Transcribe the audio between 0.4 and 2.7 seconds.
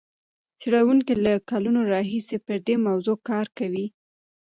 څېړونکي له کلونو راهیسې پر